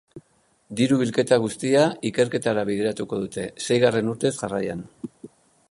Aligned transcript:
Diru-bilketa 0.79 1.37
guztia 1.43 1.83
ikerketara 2.11 2.65
bideratuko 2.71 3.21
dute, 3.25 3.45
seigarren 3.67 4.13
urtez 4.15 4.35
jarraian. 4.41 4.83